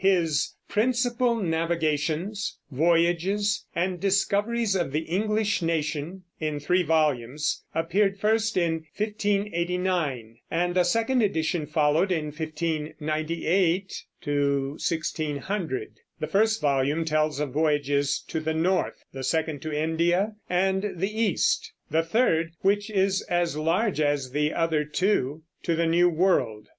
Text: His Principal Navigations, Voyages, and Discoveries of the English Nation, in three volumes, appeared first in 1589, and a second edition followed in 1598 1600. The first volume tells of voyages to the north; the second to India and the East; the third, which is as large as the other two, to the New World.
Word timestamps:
His 0.03 0.55
Principal 0.67 1.35
Navigations, 1.35 2.57
Voyages, 2.71 3.67
and 3.75 3.99
Discoveries 3.99 4.75
of 4.75 4.91
the 4.91 5.01
English 5.01 5.61
Nation, 5.61 6.23
in 6.39 6.59
three 6.59 6.81
volumes, 6.81 7.63
appeared 7.75 8.17
first 8.17 8.57
in 8.57 8.87
1589, 8.97 10.39
and 10.49 10.75
a 10.75 10.83
second 10.83 11.21
edition 11.21 11.67
followed 11.67 12.11
in 12.11 12.31
1598 12.35 14.03
1600. 14.23 15.89
The 16.19 16.27
first 16.27 16.59
volume 16.61 17.05
tells 17.05 17.39
of 17.39 17.51
voyages 17.51 18.23
to 18.27 18.39
the 18.39 18.55
north; 18.55 19.03
the 19.13 19.23
second 19.23 19.61
to 19.61 19.71
India 19.71 20.33
and 20.49 20.93
the 20.95 21.15
East; 21.15 21.73
the 21.91 22.01
third, 22.01 22.53
which 22.61 22.89
is 22.89 23.21
as 23.29 23.55
large 23.55 24.01
as 24.01 24.31
the 24.31 24.51
other 24.51 24.83
two, 24.83 25.43
to 25.61 25.75
the 25.75 25.85
New 25.85 26.09
World. 26.09 26.69